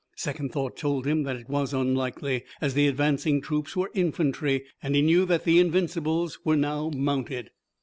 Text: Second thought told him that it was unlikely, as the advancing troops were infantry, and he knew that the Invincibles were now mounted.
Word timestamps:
Second 0.15 0.51
thought 0.51 0.75
told 0.77 1.05
him 1.05 1.21
that 1.21 1.35
it 1.35 1.47
was 1.47 1.75
unlikely, 1.75 2.43
as 2.59 2.73
the 2.73 2.87
advancing 2.87 3.39
troops 3.39 3.75
were 3.75 3.91
infantry, 3.93 4.65
and 4.81 4.95
he 4.95 5.01
knew 5.03 5.25
that 5.27 5.43
the 5.43 5.59
Invincibles 5.59 6.39
were 6.43 6.57
now 6.57 6.89
mounted. 6.95 7.51